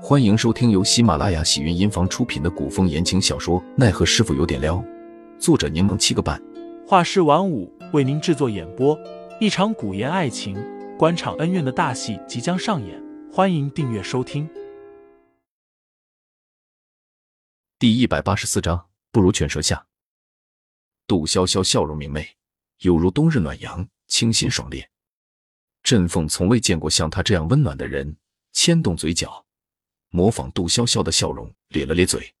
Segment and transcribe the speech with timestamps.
[0.00, 4.76] 欢迎收听由喜马拉雅喜云音房出品的古风言情小说《奈何师傅有点撩》，
[5.40, 6.40] 作者柠檬七个半，
[6.86, 8.96] 画师晚舞为您制作演播。
[9.40, 10.56] 一场古言爱情、
[10.96, 14.48] 官场恩怨的大戏即将上演，欢迎订阅收听。
[17.76, 19.84] 第一百八十四章，不如犬舍下。
[21.08, 22.36] 杜潇潇笑容明媚，
[22.82, 24.86] 犹如冬日暖阳，清新爽冽。
[25.82, 28.16] 振凤从未见过像他这样温暖的人，
[28.52, 29.44] 牵动嘴角。
[30.10, 32.34] 模仿杜潇潇的笑容，咧了咧嘴。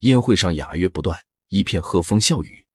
[0.00, 2.66] 宴会上雅乐不断，一片和风笑语。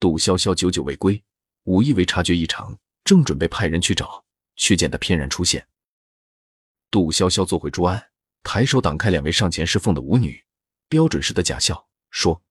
[0.00, 1.22] 杜潇潇久久未归，
[1.64, 4.24] 武艺为察觉异常，正准备派人去找，
[4.56, 5.66] 却见他翩然出现。
[6.90, 8.10] 杜潇潇坐回桌案，
[8.42, 10.44] 抬手挡开两位上前侍奉的舞女，
[10.88, 12.42] 标准式的假笑说：“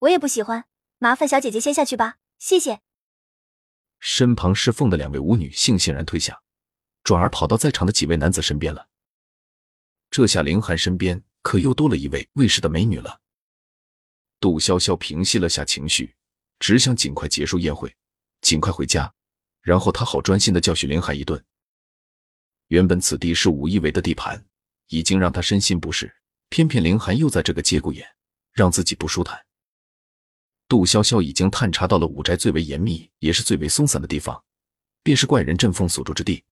[0.00, 0.66] 我也不喜欢，
[0.98, 2.80] 麻烦小姐姐先下去吧，谢谢。”
[4.00, 6.42] 身旁侍奉的两位舞女悻悻然退下，
[7.02, 8.88] 转而跑到在场的几位男子身边了。
[10.16, 13.20] 这下凌寒身边可又多了一位卫士的美女了。
[14.38, 16.14] 杜潇潇平息了下情绪，
[16.60, 17.92] 只想尽快结束宴会，
[18.40, 19.12] 尽快回家，
[19.60, 21.44] 然后他好专心的教训凌寒一顿。
[22.68, 24.40] 原本此地是武一为的地盘，
[24.86, 26.14] 已经让他身心不适，
[26.48, 28.06] 偏偏凌寒又在这个节骨眼，
[28.52, 29.44] 让自己不舒坦。
[30.68, 34.40] 杜潇潇已经探查到了武宅最为严密，也是最为松散的地方，
[35.02, 36.44] 便是怪人阵风所住之地。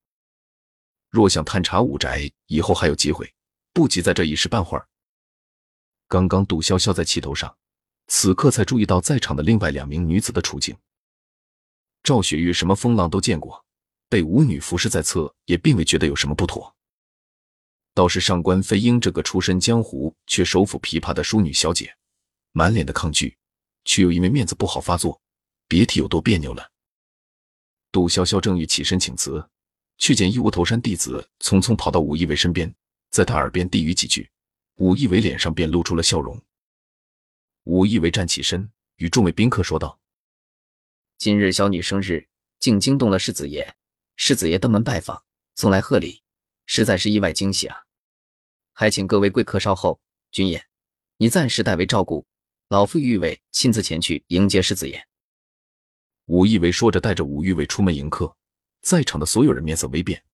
[1.11, 3.33] 若想探查武宅，以后还有机会。
[3.73, 4.87] 不急在这一时半会儿。
[6.09, 7.57] 刚刚杜潇潇在气头上，
[8.07, 10.77] 此刻才注意到在场的另外两名女子的处境。
[12.03, 13.65] 赵雪玉什么风浪都见过，
[14.09, 16.75] 被舞女服侍在侧，也并未觉得有什么不妥。
[17.95, 21.95] 倒是上官飞鹰这个出身江湖却手抚琵琶的淑女小姐，
[22.53, 23.37] 满脸的抗拒，
[23.85, 25.21] 却又因为面子不好发作，
[25.69, 26.71] 别提有多别扭了。
[27.91, 29.49] 杜潇潇正欲起身请辞，
[29.99, 32.75] 却见一无头山弟子匆匆跑到武一伟身边。
[33.13, 34.31] 在他耳边低语几句，
[34.77, 36.41] 武义伟脸上便露出了笑容。
[37.65, 40.01] 武义伟站起身，与众位宾客说道
[41.19, 42.27] ：“今日小女生日，
[42.59, 43.75] 竟惊动了世子爷，
[44.17, 45.23] 世子爷登门拜访，
[45.57, 46.23] 送来贺礼，
[46.65, 47.85] 实在是意外惊喜啊！
[48.73, 50.01] 还请各位贵客稍后。
[50.31, 50.65] 君爷，
[51.19, 52.27] 你暂时代为照顾，
[52.71, 55.07] 老夫玉伟亲自前去迎接世子爷。”
[56.25, 58.35] 武义伟说着，带着武玉伟出门迎客，
[58.81, 60.25] 在场的所有人面色微变。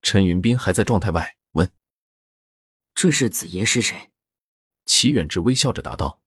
[0.00, 1.34] 陈云斌还在状态外。
[2.98, 4.10] 问：“这世子爷是谁？”
[4.84, 6.20] 齐远志微笑着答道：“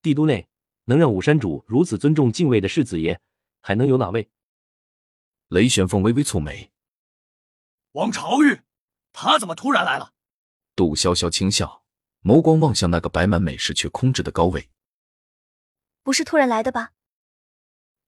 [0.00, 0.48] 帝都内
[0.86, 3.20] 能让武山主如此尊重敬畏的世子爷，
[3.60, 4.30] 还能有哪位？”
[5.48, 6.72] 雷玄凤微微蹙眉
[7.92, 8.62] ：“王朝玉，
[9.12, 10.14] 他怎么突然来了？”
[10.74, 11.84] 杜潇潇轻笑，
[12.22, 14.70] 眸光望向那个摆满美食却空置的高位
[16.02, 16.92] ：“不是突然来的吧？”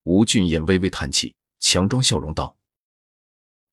[0.05, 2.57] 吴俊彦微微叹气，强装笑容道：“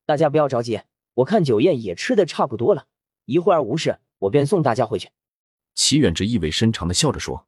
[0.04, 0.82] 大家不要着急。”
[1.14, 2.86] 我看酒宴也吃的差不多了，
[3.30, 5.08] 一会儿无事，我便送大家回去。
[5.76, 7.46] 齐远之意味深长的笑着说：“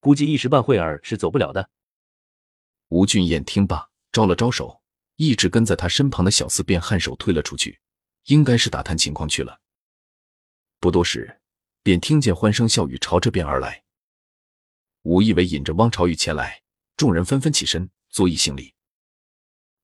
[0.00, 1.70] 估计一时半会儿是走不了的。”
[2.90, 4.82] 吴俊彦听罢，招了招手，
[5.14, 7.78] 一直跟在他身旁的小厮便颔首退了出去，
[8.24, 9.60] 应该是打探情况去了。
[10.80, 11.40] 不多时，
[11.84, 13.84] 便听见欢声笑语朝这边而来。
[15.02, 16.60] 吴义伟引着汪朝宇前来，
[16.96, 18.74] 众人纷纷起身作揖行礼。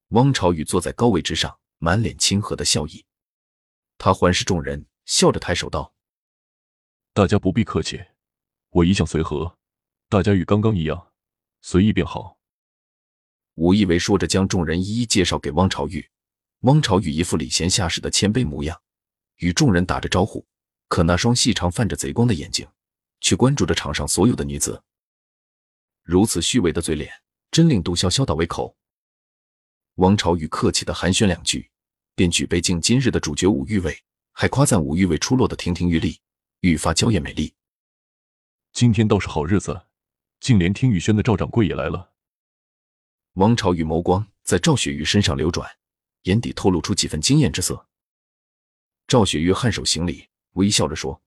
[0.08, 1.56] 汪朝宇坐在高位之上。
[1.84, 3.04] 满脸亲和的笑意，
[4.04, 5.94] 他环视众人，笑着抬手道
[7.14, 8.04] ：“大家不必客气，
[8.70, 9.56] 我一向随和，
[10.08, 11.12] 大家与刚刚一样，
[11.60, 12.36] 随意便好。”
[13.54, 16.10] 武义为说着，将众人一一介绍给汪朝玉。
[16.62, 18.82] 汪朝玉一副礼贤下士的谦卑模样，
[19.36, 20.44] 与众人打着招呼，
[20.88, 22.66] 可那双细长泛着贼光的眼睛，
[23.20, 24.82] 却关注着场上所有的女子。
[26.02, 28.76] 如此虚伪的嘴脸，真令杜潇潇倒胃口。
[29.98, 31.70] 汪朝玉客气的寒暄两句。
[32.14, 34.02] 便举杯敬今日的主角武玉伟，
[34.32, 36.20] 还夸赞武玉伟出落的亭亭玉立，
[36.60, 37.54] 愈发娇艳美丽。
[38.72, 39.82] 今天倒是好日子，
[40.40, 42.12] 竟连听雨轩的赵掌柜也来了。
[43.34, 45.68] 王朝宇眸光在赵雪玉身上流转，
[46.24, 47.86] 眼底透露出几分惊艳之色。
[49.06, 51.22] 赵雪玉颔首行礼，微笑着说：“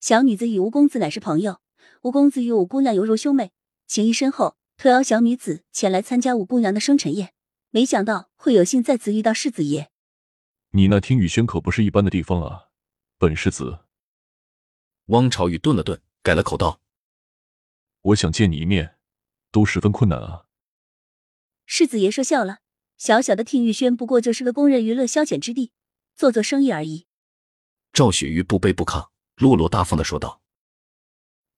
[0.00, 1.60] 小女子与吴公子乃是朋友，
[2.02, 3.52] 吴公子与五姑娘犹如兄妹，
[3.86, 7.32] 情谊深厚，特邀小女子前来参加五姑娘的生辰宴。”
[7.70, 9.90] 没想到会有幸再次遇到世子爷。
[10.70, 12.68] 你那听雨轩可不是一般的地方啊！
[13.18, 13.80] 本世子。
[15.06, 16.80] 汪朝宇顿了顿，改了口道
[18.02, 18.96] ：“我想见你一面，
[19.50, 20.46] 都十分困难啊。”
[21.66, 22.58] 世子爷说笑了，
[22.96, 25.72] 小小的听雨轩不过就是个供人娱乐消遣之地，
[26.16, 27.06] 做做生意而已。
[27.92, 30.42] 赵雪玉不卑不亢，落落大方的说道：“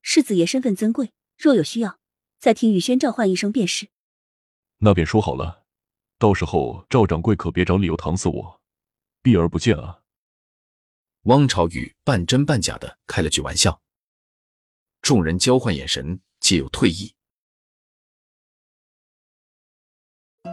[0.02, 1.98] 世子爷身份尊贵，若有需要，
[2.38, 3.88] 再听雨轩召唤一声便是。”
[4.84, 5.61] 那便说好了。
[6.22, 8.60] 到时候赵掌柜可别找理由搪塞我，
[9.22, 9.98] 避而不见啊。
[11.22, 13.82] 汪朝宇半真半假的开了句玩笑，
[15.00, 17.12] 众人交换眼神，皆有退意。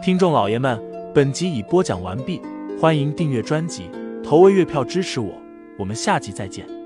[0.02, 0.82] 听众老爷们，
[1.14, 2.42] 本集已播讲完毕，
[2.80, 3.88] 欢迎订阅专辑，
[4.24, 5.40] 投喂月票支持我，
[5.78, 6.79] 我们下集再见。